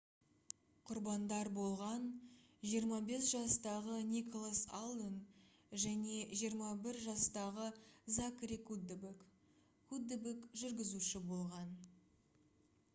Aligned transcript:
құрбандар 0.89 1.49
болған 1.57 2.05
25 2.69 3.19
жастағы 3.31 3.97
николас 4.13 4.61
алден 4.79 5.19
және 5.85 6.17
21 6.39 6.99
жастағы 7.05 7.67
закари 8.17 8.59
куддебек 8.71 9.23
куддебек 9.93 10.49
жүргізуші 10.65 11.23
болған 11.29 11.77